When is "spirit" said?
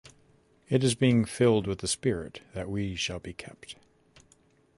1.87-2.41